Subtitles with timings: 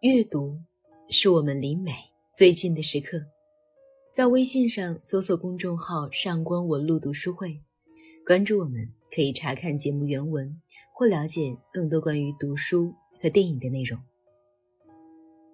[0.00, 0.58] 阅读
[1.10, 1.92] 是我们离美
[2.32, 3.22] 最近的时刻。
[4.10, 7.60] 在微信上搜索公众号“上官文露读书会”，
[8.26, 10.58] 关注我们，可以查看节目原文
[10.94, 14.00] 或了解更多关于读书和电影的内容。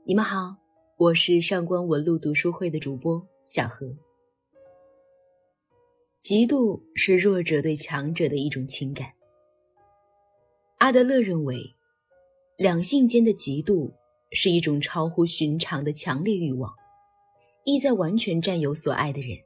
[0.04, 0.54] 你们好，
[0.96, 3.84] 我是上官文露读书会的主播小何。
[6.22, 9.12] 嫉妒是弱者对强者的一种情感。
[10.78, 11.74] 阿德勒认为，
[12.56, 13.90] 两性间的嫉妒。
[14.32, 16.72] 是一种超乎寻常的强烈欲望，
[17.64, 19.36] 意在完全占有所爱的人。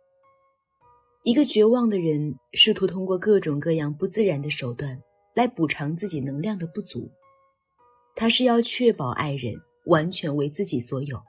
[1.22, 4.98] 一个绝望的人试图通过各种各样不自然的手段
[5.34, 7.10] 来补偿自己能量的不足，
[8.16, 11.20] 他是要确保爱人完全为自己所有，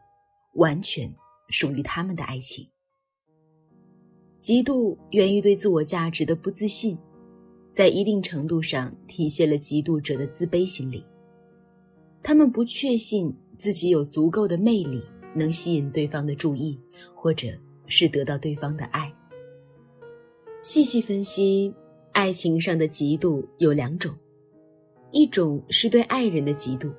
[0.55, 1.13] 完全
[1.49, 2.65] 属于他们的爱情。
[4.39, 6.97] 嫉妒源于对自我价值的不自信，
[7.69, 11.05] 在一定程度上体现了嫉妒者的自卑心理。
[12.23, 15.01] 他们不确信自己有足够的魅力
[15.35, 16.77] 能吸引对方的注意，
[17.15, 17.47] 或者
[17.87, 19.11] 是得到对方的爱。
[20.61, 21.73] 细细分析，
[22.11, 24.13] 爱情上的嫉妒有两种：
[25.11, 26.91] 一种是对爱人的嫉妒，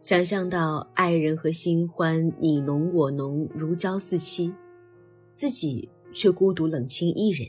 [0.00, 4.52] 想象到爱人和新欢你侬我侬，如胶似漆，
[5.32, 7.48] 自己却孤独冷清一人，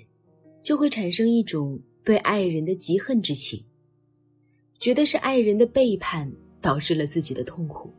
[0.62, 3.64] 就会产生一种对爱人的嫉恨之情，
[4.78, 6.32] 觉得是爱人的背叛。
[6.62, 7.92] 导致了自己的痛苦。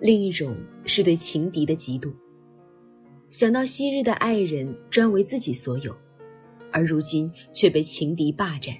[0.00, 2.12] 另一种是对情敌的嫉妒，
[3.28, 5.94] 想到昔日的爱人专为自己所有，
[6.72, 8.74] 而如今却被情敌霸占，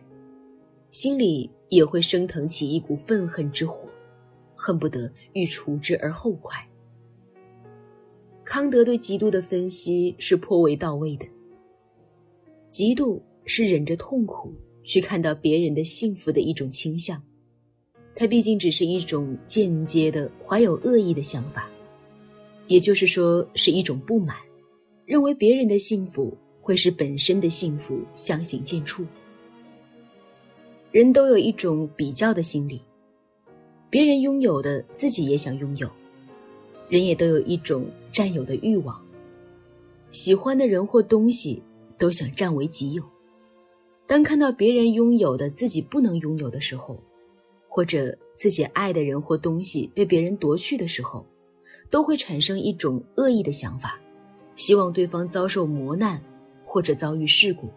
[0.90, 3.88] 心里也会升腾起一股愤恨之火，
[4.54, 6.66] 恨不得欲除之而后快。
[8.42, 11.26] 康德对嫉妒的分析是颇为到位的。
[12.70, 17.22] 嫉妒是忍着痛苦去看到别人的幸福的一种倾向。
[18.14, 21.70] 它毕竟只是一种间接的、怀有恶意的想法，
[22.66, 24.36] 也就是说，是一种不满，
[25.06, 29.06] 认为别人的幸福会使本身的幸福相形见绌。
[30.92, 32.82] 人都有一种比较的心理，
[33.88, 35.88] 别人拥有的自己也想拥有，
[36.88, 39.00] 人也都有一种占有的欲望，
[40.10, 41.62] 喜欢的人或东西
[41.96, 43.02] 都想占为己有。
[44.06, 47.00] 当看到别人拥有的自己不能拥有的时候，
[47.72, 51.24] 或者自己爱的人或东西被别人夺去的时候，
[51.88, 53.98] 都会产生一种恶意的想法，
[54.56, 56.20] 希望对方遭受磨难，
[56.64, 57.70] 或者遭遇事故，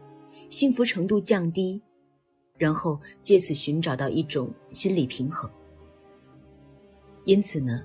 [0.50, 1.80] 幸福程度降低，
[2.58, 5.48] 然后借此寻找到一种心理平衡。
[7.26, 7.84] 因此呢，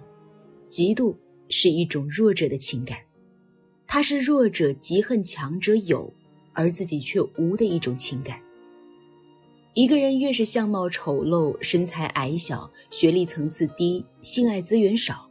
[0.67, 1.15] 嫉妒
[1.51, 2.99] 是一种弱者的情感，
[3.87, 6.11] 它是弱者嫉恨强者有，
[6.55, 8.41] 而自己却无的一种情感。
[9.79, 15.31] 一个人越是相貌丑陋、身材矮小、学历层次低、性爱资源少，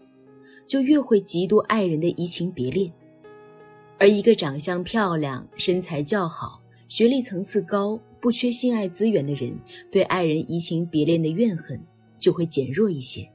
[0.65, 2.89] 就越会嫉妒爱人的移情别恋；
[3.99, 9.53] 而一个长相漂亮、身材较好、学历层次高、不缺性爱资源的人，
[9.91, 11.77] 对爱人移情别恋的怨恨
[12.17, 13.29] 就会减弱一些，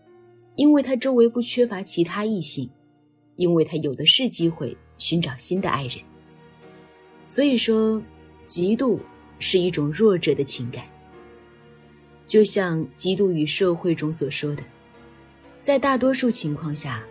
[0.56, 2.70] 因为他周围不缺乏其他异性，
[3.36, 5.98] 因为他有的是机会寻找新的爱人。
[7.26, 8.02] 所以说，
[8.46, 8.98] 嫉妒
[9.38, 10.90] 是一种弱者的情感。
[12.32, 14.62] 就像《嫉妒与社会》中所说的，
[15.62, 17.04] 在大多数情况下，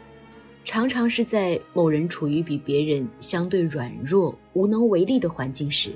[0.63, 5.91] 常常是在某人处于比别人相对软弱、无能为力的环境时，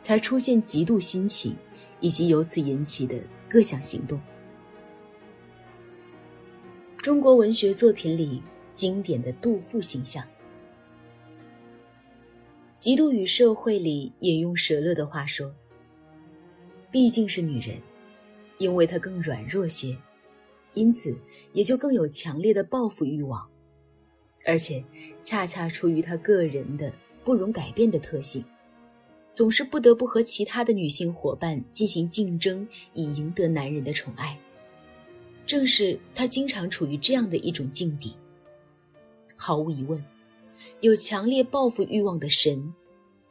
[0.00, 1.54] 才出现嫉妒心情，
[2.00, 3.14] 以及由此引起的
[3.48, 4.20] 各项行动。
[6.96, 8.42] 中国文学作品里
[8.72, 10.24] 经典的杜甫形象，
[12.76, 15.54] 《嫉妒与社会》里引用舍勒的话说
[16.90, 17.76] ：“毕竟是女人。”
[18.58, 19.96] 因为他更软弱些，
[20.74, 21.16] 因此
[21.52, 23.48] 也就更有强烈的报复欲望，
[24.44, 24.84] 而且
[25.20, 26.92] 恰恰出于他个人的
[27.24, 28.44] 不容改变的特性，
[29.32, 34.38] 总是不得不和其他的女性伙伴进行竞争，以赢得男人的宠爱。
[35.46, 38.14] 正是他经常处于这样的一种境地。
[39.34, 40.04] 毫无疑问，
[40.80, 42.74] 有强烈报复欲望的神，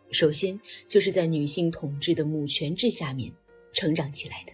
[0.10, 3.31] 首先就是在女性统治的母权制下面
[3.74, 4.54] 成长起来的。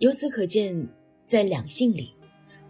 [0.00, 0.88] 由此可见，
[1.26, 2.14] 在两性里，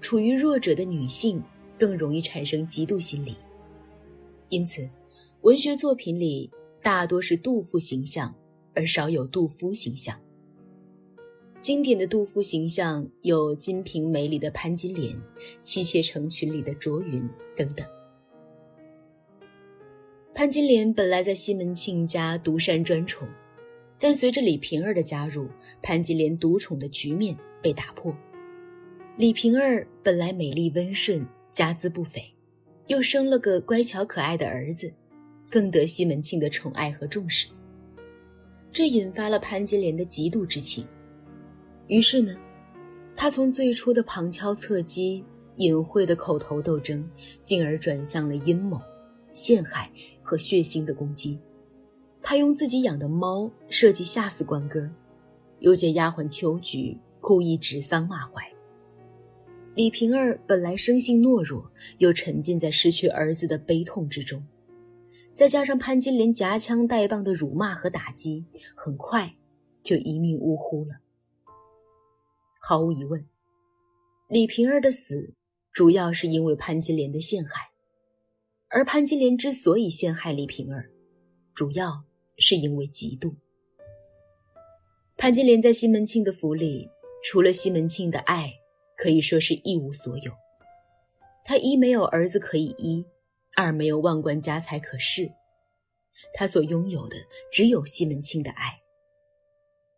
[0.00, 1.40] 处于弱者的女性
[1.78, 3.36] 更容易产生嫉妒心理。
[4.48, 4.90] 因此，
[5.42, 6.50] 文学作品里
[6.82, 8.34] 大多是杜甫形象，
[8.74, 10.20] 而少有杜夫形象。
[11.60, 15.16] 经典的杜甫形象有《金瓶梅》里的潘金莲，
[15.60, 17.86] 《妻妾成群》里的卓云等等。
[20.34, 23.28] 潘金莲本来在西门庆家独擅专宠。
[24.00, 25.46] 但随着李瓶儿的加入，
[25.82, 28.16] 潘金莲独宠的局面被打破。
[29.16, 32.24] 李瓶儿本来美丽温顺，家资不菲，
[32.86, 34.90] 又生了个乖巧可爱的儿子，
[35.50, 37.46] 更得西门庆的宠爱和重视。
[38.72, 40.86] 这引发了潘金莲的嫉妒之情。
[41.88, 42.34] 于是呢，
[43.14, 45.22] 他从最初的旁敲侧击、
[45.56, 47.06] 隐晦的口头斗争，
[47.42, 48.80] 进而转向了阴谋、
[49.32, 49.90] 陷害
[50.22, 51.38] 和血腥的攻击。
[52.22, 54.88] 他用自己养的猫设计吓死关哥，
[55.58, 58.52] 又借丫鬟秋菊故意指桑骂槐。
[59.74, 64.44] 李瓶儿本来生性懦弱，又沉浸在失去儿子的悲痛之中，
[65.32, 68.44] 再加上潘金莲夹枪带棒的辱骂和打击，
[68.76, 69.34] 很快
[69.82, 70.96] 就一命呜呼了。
[72.60, 73.24] 毫无疑问，
[74.28, 75.34] 李瓶儿的死
[75.72, 77.70] 主要是因为潘金莲的陷害，
[78.68, 80.90] 而潘金莲之所以陷害李瓶儿，
[81.54, 82.04] 主要
[82.40, 83.32] 是因为嫉妒。
[85.16, 86.90] 潘金莲在西门庆的府里，
[87.22, 88.52] 除了西门庆的爱，
[88.96, 90.32] 可以说是一无所有。
[91.44, 93.06] 她一没有儿子可以依，
[93.54, 95.30] 二没有万贯家财可恃，
[96.34, 97.14] 她所拥有的
[97.52, 98.80] 只有西门庆的爱，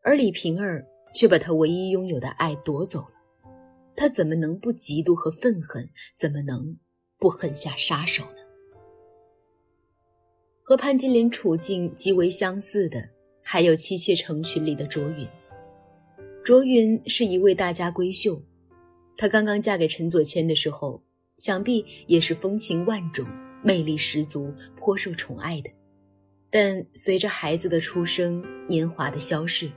[0.02, 0.86] 而李瓶儿。
[1.14, 3.52] 却把他唯一拥有的爱夺走了，
[3.94, 5.90] 他怎么能不嫉妒和愤恨？
[6.16, 6.78] 怎么能
[7.18, 8.41] 不狠下杀手呢？
[10.64, 13.02] 和潘金莲处境极为相似的，
[13.42, 15.26] 还有妻妾成群里的卓云。
[16.44, 18.40] 卓云是一位大家闺秀，
[19.16, 21.02] 她刚刚嫁给陈左谦的时候，
[21.38, 23.26] 想必也是风情万种、
[23.60, 25.70] 魅力十足、颇受宠爱的。
[26.48, 29.68] 但随着孩子的出生，年华的消逝。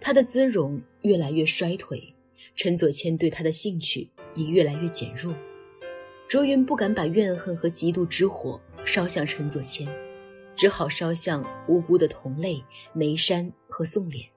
[0.00, 2.14] 她的姿容越来越衰退，
[2.54, 5.34] 陈左谦对她的兴趣也越来越减弱。
[6.28, 9.88] 卓云不敢把怨恨和嫉妒之火烧向陈左谦，
[10.56, 12.62] 只好烧向无辜的同类
[12.92, 14.28] 梅山和宋濂。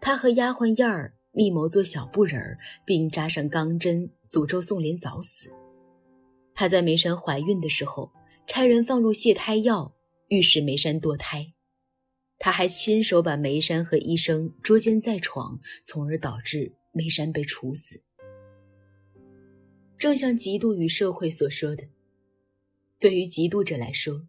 [0.00, 5.50] 他和丫鬟燕儿密谋做小布人儿，并扎上钢针，诅咒宋濂早死。
[6.54, 8.10] 他在梅山怀孕的时候，
[8.46, 9.94] 差人放入泻胎药，
[10.28, 11.52] 欲使梅山堕胎。
[12.38, 18.02] 他还亲手把梅山和医生捉奸在床，从而导致梅山被处死。
[19.98, 21.84] 正像嫉妒与社会所说的，
[22.98, 24.26] 对于嫉妒者来说，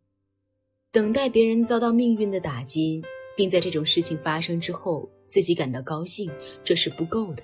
[0.94, 3.02] 等待别人遭到命运的打击，
[3.38, 6.30] 并在这种事情发生之后自己感到高兴，
[6.66, 7.42] 这是不够的，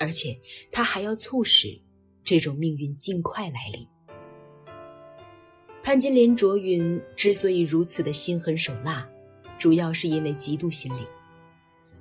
[0.00, 0.36] 而且
[0.72, 1.80] 他还要促使
[2.24, 3.86] 这种命运尽快来临。
[5.80, 9.08] 潘金莲、卓云之所以如此的心狠手辣。
[9.56, 11.06] 主要是因为嫉妒心理，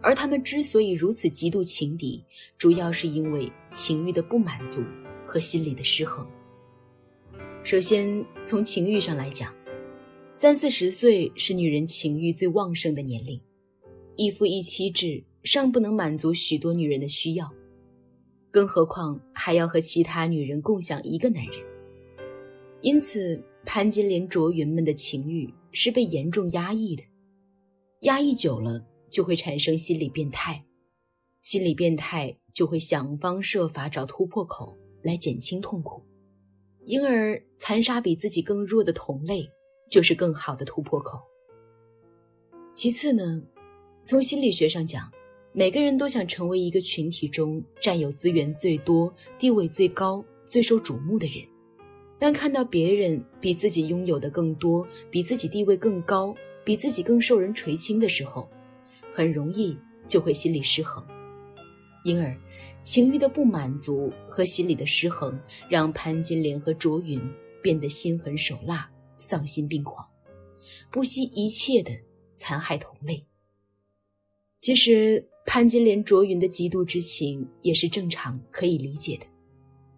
[0.02, 2.24] 而他们之所以如此嫉妒情敌，
[2.58, 4.82] 主要是因为情欲的不满足
[5.28, 6.26] 和心理的失衡。
[7.62, 9.54] 首先，从情欲上来讲，
[10.42, 13.38] 三四十岁是女人情欲最旺盛的年龄，
[14.16, 17.54] 一夫一妻制尚不能满足许多女人的需要，
[18.50, 21.56] 更何况还要和其他女人共享一个男人。
[22.80, 27.04] 因此，潘金莲、卓云们的情欲是被严重压抑的。
[28.04, 30.64] 压抑久了，就会产生心理变态，
[31.42, 36.02] 心理变态就会想方设法找突破口来减轻痛苦，
[36.86, 39.46] 因而残杀比自己更弱的同类，
[39.90, 41.20] 就是更好的突破口。
[42.74, 43.42] 其次呢，
[44.04, 45.12] 从心理学上讲，
[45.52, 51.46] 每个人都想成为一个群体中占有资源最多、地位最高、最受瞩目的人，
[52.18, 56.34] 但看到别人比自己拥有的更多，比自己地位更高。
[56.66, 58.48] 比自己更受人垂青的时候，
[59.12, 59.76] 很容易
[60.08, 61.04] 就会心理失衡，
[62.04, 62.38] 因而
[62.80, 67.20] 情欲的不满足和心理的失衡，让潘金莲和卓云
[67.64, 68.88] 变得心狠手辣、
[69.20, 70.04] 丧心病狂，
[70.90, 71.92] 不惜一切的
[72.36, 73.24] 残害同类。
[74.60, 79.26] 其实，潘金莲、卓云的嫉妒之情也是正常可以理解的，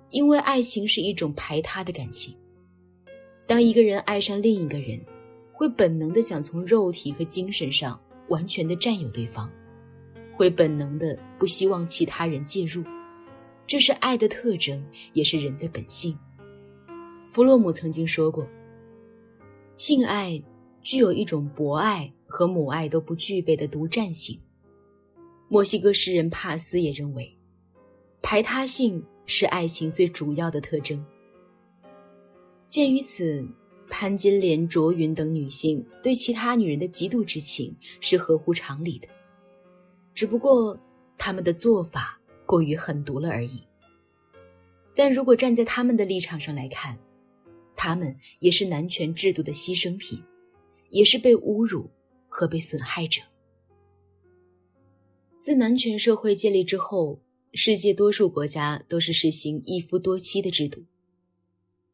[0.10, 2.36] 因为爱情是一种排他的感情，
[3.48, 5.00] 当一个人爱上另一个人。
[5.54, 9.48] 会本能的想从肉体和精神上完全的占有对方，
[10.36, 12.84] 会本能的不希望其他人介入，
[13.68, 16.18] 这是爱的特征，也是人的本性。
[17.30, 18.44] 弗洛姆曾经说过，
[19.82, 20.40] 性爱
[20.84, 24.40] 具有一种博爱和母爱都不具备的独占性。
[25.50, 27.36] 墨西哥诗人帕斯也认为，
[28.22, 31.04] 排他性是爱情最主要的特征。
[32.68, 33.44] 鉴于此。
[33.90, 39.08] 潘金莲、卓云等女性对其他女人的嫉妒之情是合乎常理的，
[40.14, 40.80] 只不过
[41.18, 43.62] 他们的做法过于狠毒了而已。
[44.96, 46.98] 但如果站在他们的立场上来看，
[47.76, 50.22] 他们也是男权制度的牺牲品，
[50.90, 51.90] 也是被侮辱
[52.28, 53.22] 和被损害者。
[55.40, 57.20] 自男权社会建立之后，
[57.54, 60.86] 世界多数国家都是实行一夫多妻的制度。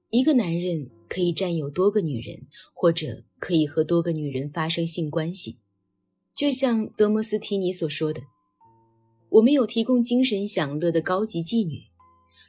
[0.10, 5.60] 一个男人可以占有多个女人，或者可以和多个女人发生性关系。
[6.34, 8.22] 就像德摩斯提尼所说的
[9.30, 11.84] ：“我们有提供精神享乐的高级妓女，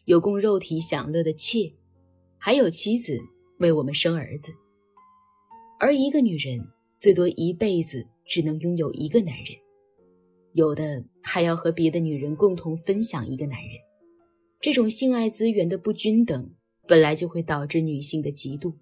[0.05, 1.73] 有供肉体享乐的妾，
[2.38, 3.18] 还有妻子
[3.59, 4.52] 为我们生儿子。
[5.78, 6.59] 而一个女人
[6.97, 9.57] 最多一辈子只能拥有一个男人。”
[10.54, 13.73] 有的还要和别的女人共同分享一个男人，
[14.61, 16.50] 这种性爱资源的不均等
[16.88, 18.73] 本来就会导致女性的嫉妒，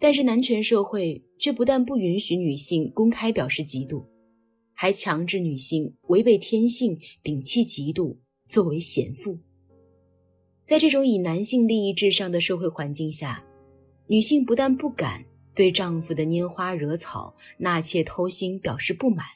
[0.00, 4.02] 但是男权社会却不但不允许女性公开表示嫉妒，
[4.72, 8.16] 还强制女性违背天性摒弃嫉妒，
[8.48, 9.38] 作为贤妇。
[10.64, 13.42] 在这种以男性利益至上的社会环境下，
[14.06, 19.26] 女性不但不敢对丈夫的拈花惹草、纳妾偷腥表示不满。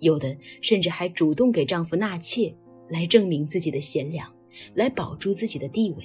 [0.00, 2.54] 有的甚至还主动给丈夫纳妾，
[2.90, 4.30] 来证明自己的贤良，
[4.74, 6.04] 来保住自己的地位。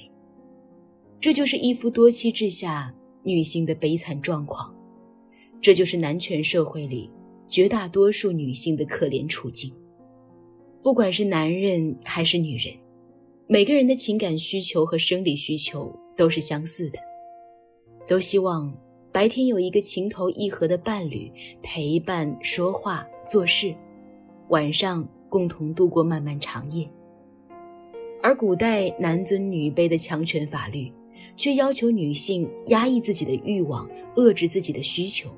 [1.20, 4.74] 这就是一夫多妻制下女性的悲惨状况，
[5.60, 7.10] 这就是男权社会里
[7.48, 9.72] 绝大多数女性的可怜处境。
[10.82, 12.74] 不管是男人还是女人，
[13.46, 16.98] 每个人的情感需求和生理需求都是相似的，
[18.08, 18.72] 都希望
[19.10, 21.30] 白天有一个情投意合的伴侣
[21.62, 23.06] 陪伴说话。
[23.24, 23.72] 做事，
[24.48, 26.88] 晚上共同度过漫漫长夜。
[28.20, 30.92] 而古代男尊女卑的强权法律，
[31.36, 35.30] 却要求女性压抑自己的欲望，遏制自己的需求，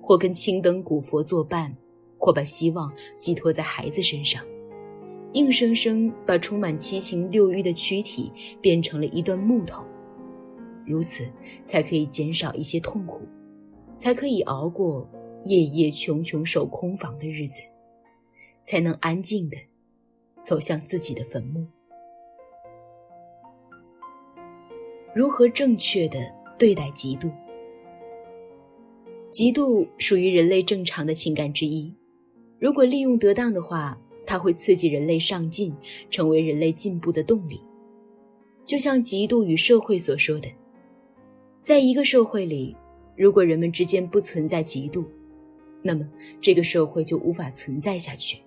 [0.00, 1.74] 或跟青灯古佛作伴，
[2.18, 4.42] 或把希望寄托在孩子身上，
[5.32, 9.84] 硬生生把充满七情六欲的躯体变成了一段木头。
[10.86, 11.26] 如此，
[11.62, 13.20] 才可以减少一些痛苦，
[13.98, 15.08] 才可以熬过。
[15.44, 17.60] 夜夜穷穷守空房的日子，
[18.62, 19.56] 才能安静的
[20.40, 21.66] 走向自己的坟墓。
[25.12, 27.28] 如何正确的对待嫉妒？
[29.32, 31.92] 嫉妒属于人类正常的情感之一，
[32.60, 35.74] 如果利用得当的话，它会刺激人类上进，
[36.10, 37.60] 成为人类进步的动力。
[38.64, 40.48] 就像嫉妒与社会所说的，
[41.60, 42.76] 在一个社会里，
[43.16, 45.04] 如果人们之间不存在嫉妒，
[45.82, 46.08] 那么，
[46.40, 48.38] 这个社会就无法存在下去。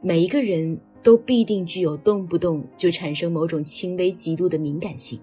[0.00, 5.18] 每一个人都必定具有动不动就产生某种轻微嫉妒的敏感性。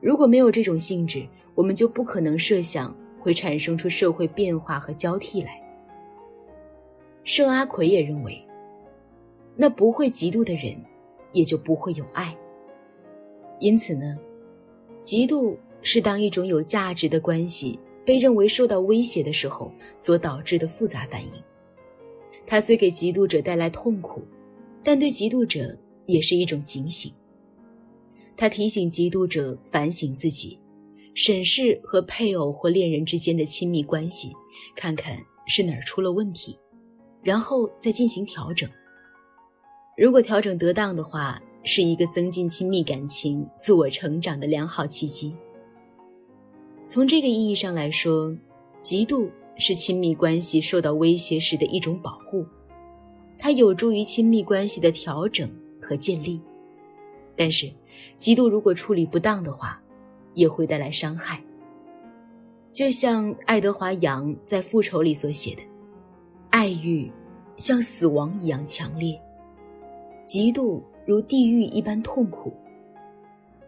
[0.00, 5.59] 如果没有这种性质，我们就不可能设想会产生出社会变化和交替来。
[7.24, 8.42] 圣阿奎也认为，
[9.56, 10.76] 那不会嫉妒的人，
[11.32, 12.36] 也就不会有爱。
[13.58, 14.18] 因此呢，
[15.02, 17.78] 嫉妒是当一种有价值的关系。
[18.02, 21.30] 被认为受到威胁的时候所导致的复杂反应，
[22.44, 24.22] 它虽给嫉妒者带来痛苦，
[24.82, 27.12] 但对嫉妒者也是一种警醒。
[28.36, 30.58] 它提醒嫉妒者反省自己，
[31.14, 34.32] 审视和配偶或恋人之间的亲密关系，
[34.74, 36.58] 看看是哪儿出了问题，
[37.22, 38.68] 然后再进行调整。
[39.96, 45.34] 如果调整得当的话，是一个增进亲密感情、自我成长的良好契机。
[46.88, 48.34] 从这个意义上来说，
[48.82, 52.46] 嫉妒是亲密关系受到威胁时的一种保护，
[53.38, 55.50] 它有助于亲密关系的调整
[55.80, 56.40] 和建立。
[57.36, 57.66] 但是，
[58.16, 59.80] 嫉妒如果处理不当的话，
[60.34, 61.42] 也会带来伤害。
[62.72, 65.62] 就像爱德华·杨在《复仇》里所写的
[66.50, 67.10] ：“爱欲
[67.56, 69.20] 像死亡一样强烈，
[70.26, 72.52] 嫉妒如地狱一般痛苦。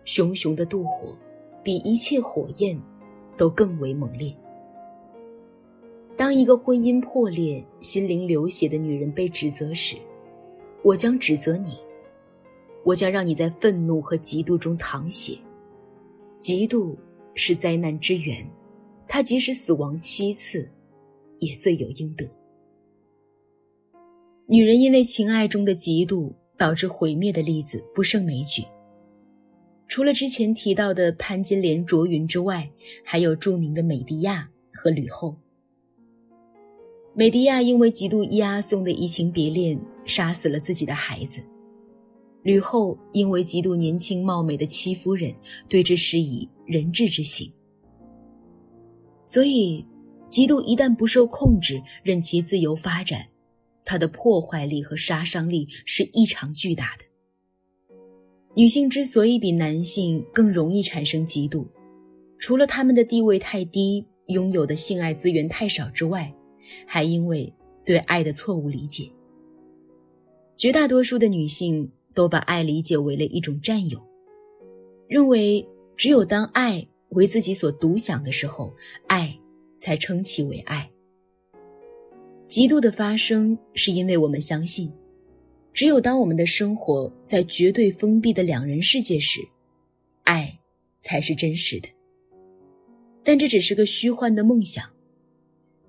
[0.05, 1.17] 熊熊的妒火，
[1.63, 2.79] 比一切火焰。”
[3.39, 4.33] 都更为猛烈。
[6.19, 9.97] 当一个婚姻破裂、心灵流血的女人被指责时，
[10.83, 11.79] 我将指责你，
[12.85, 15.37] 我将让你在愤怒和嫉妒中淌血。
[16.39, 16.95] 嫉妒
[17.35, 18.47] 是灾难之源，
[19.09, 20.71] 它即使死亡七次，
[21.39, 22.29] 也罪有应得。
[24.53, 28.63] 女人因为情爱中的嫉妒导致毁灭的例子不胜枚举。
[29.89, 32.71] 除了之前提到的潘金莲、卓云之外，
[33.03, 35.35] 还有著名的美狄亚和吕后。
[37.15, 41.41] 美狄亚因为嫉妒伊阿宋的移情别恋，杀死了自己的孩子；
[42.43, 45.35] 吕后因为嫉妒年轻貌美的戚夫人，
[45.67, 47.51] 对之施以人质之刑。
[49.25, 49.87] 所以，
[50.29, 53.27] 嫉妒一旦不受控制，任其自由发展，
[53.85, 57.05] 它的破坏力和杀伤力是异常巨大的。
[58.55, 61.67] 女性之所以比男性更容易产生嫉妒，
[62.39, 66.33] 除了她们的地位太低、拥有的性爱资源太少之外，
[66.87, 67.53] 还因为
[67.85, 69.11] 对爱的错误理解。
[70.57, 73.99] 绝大多数的女性都把爱理解为了一种占有，
[75.09, 78.73] 认为只有当爱为自己所独享的时候，
[79.07, 79.35] 爱
[79.79, 80.92] 才称其为爱。
[82.53, 84.93] 嫉妒的发生是因为我们相信，
[85.73, 89.41] 只有当我们的生活在绝对封闭的两人世界时，
[90.25, 90.55] 爱
[90.99, 91.89] 才是真实的。
[93.25, 94.85] 但这只是个虚幻的梦想，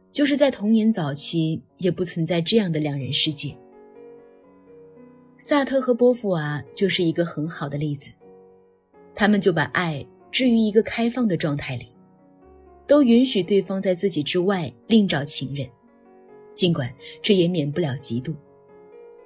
[0.09, 3.53] 就是在童年早期也不存在这样的两人世界。
[5.37, 8.09] 萨特和波伏娃就是一个很好的例子，
[9.13, 10.01] 他们就把爱
[10.31, 11.87] 置于一个开放的状态里，
[12.87, 15.67] 都允许对方在自己之外另找情人，
[16.53, 18.33] 尽管这也免不了嫉妒，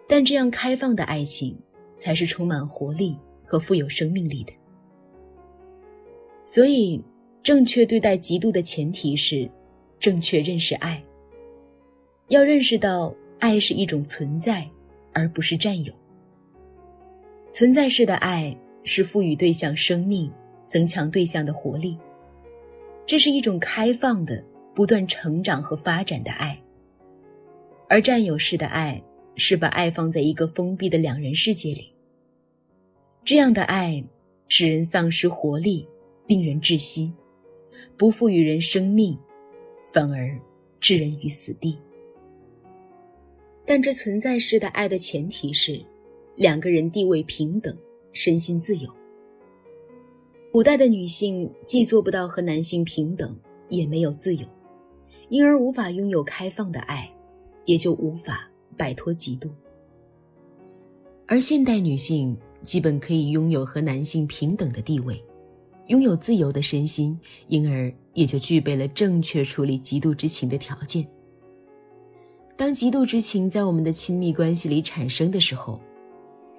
[0.07, 1.57] 但这样开放的爱情
[1.95, 4.53] 才是充满活力和富有生命力的。
[6.45, 7.03] 所以，
[7.43, 9.49] 正确对待嫉妒的前提是
[9.99, 11.03] 正确认识爱。
[12.29, 14.65] 要认识到，爱是一种存在，
[15.13, 15.93] 而不是占有。
[17.51, 20.31] 存在式的爱是赋予对象生命、
[20.65, 21.97] 增强对象的活力，
[23.05, 24.43] 这是一种开放的、
[24.75, 26.55] 不断成长和发展的爱；
[27.89, 29.01] 而占有式的爱
[29.35, 31.93] 是把爱放在一个封闭的两人世界里。
[33.23, 34.03] 这样的爱
[34.47, 35.87] 使人丧失活力，
[36.27, 37.13] 令人窒息，
[37.97, 39.17] 不赋予人生命，
[39.91, 40.39] 反而
[40.79, 41.77] 置人于死地。
[43.65, 45.81] 但这存在式的爱的前提是。
[46.37, 47.75] 两个人地位平等，
[48.13, 48.87] 身心自由。
[50.51, 53.35] 古代的女性既做不到和男性平等，
[53.69, 54.47] 也没有自由，
[55.29, 57.11] 因而无法拥有开放的爱，
[57.67, 59.51] 也就无法摆脱嫉妒。
[61.27, 65.21] 而现代女性基本可以拥有和男性平等的地位，
[65.87, 67.19] 拥有自由的身心，
[67.49, 71.07] 因而也就具备了正确处理嫉妒之情的条件。
[72.55, 75.79] 当嫉妒之情在我们的亲密关系里产生的时候，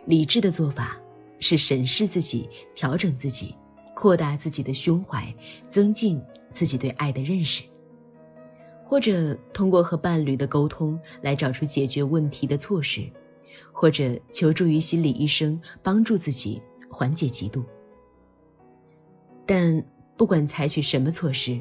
[0.04, 0.96] 理智的做法
[1.40, 3.54] 是审视自己、调整自己、
[3.94, 5.34] 扩大自己的胸怀、
[5.66, 7.62] 增进自己对爱的认识，
[8.88, 13.02] 或者通过和伴侣的沟通来找出解决问题的措施，
[13.70, 17.62] 或者求助于心理医生帮助自己缓解嫉妒。
[19.44, 19.84] 但
[20.16, 21.60] 不管采取什么措施，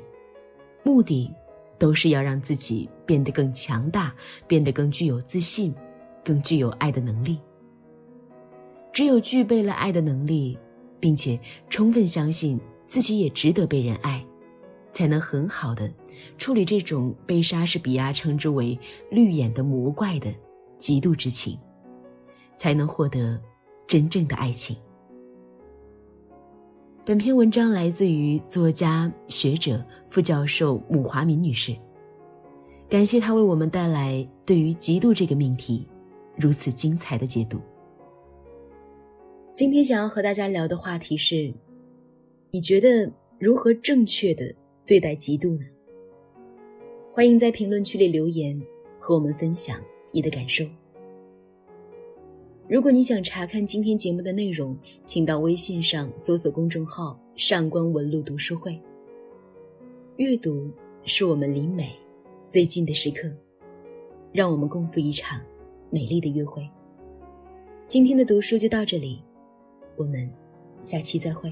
[0.83, 1.29] 目的
[1.77, 4.15] 都是要让自己变得更强大，
[4.47, 5.75] 变得更具有自信，
[6.23, 7.39] 更具有爱的能力。
[8.93, 10.57] 只有具备了爱的能力，
[10.97, 11.37] 并且
[11.69, 14.25] 充分相信自己也值得被人爱，
[14.93, 15.91] 才能很好的
[16.37, 18.77] 处理这种被莎士比亚称之为
[19.11, 20.33] “绿眼的魔怪”的
[20.79, 21.57] 嫉妒之情，
[22.55, 23.39] 才能获得
[23.85, 24.77] 真正的爱情。
[27.05, 31.73] 本篇文章来自于作家、学者、副教授姆华敏女士，
[32.89, 35.87] 感谢她为我们带来对于嫉妒这个命题
[36.35, 37.59] 如此精彩的解读。
[39.53, 41.53] 今天想要和大家聊的话题是：
[42.51, 44.53] 你觉得如何正确的
[44.85, 45.65] 对待嫉妒呢？
[47.17, 48.61] 欢迎在评论区里留言，
[48.99, 50.63] 和我们分享你的感受。
[52.67, 58.79] 如果你想查看今天节目的内容，请到微信上搜索公众号“上官文露读书会”。
[60.17, 60.69] 阅读
[61.05, 61.91] 是我们离美
[62.47, 63.27] 最近的时刻，
[64.31, 65.41] 让我们共赴一场
[65.89, 66.69] 美丽的约会。
[67.87, 69.23] 今天的读书就到这里。
[69.95, 70.31] 我们
[70.83, 71.51] 下期再会。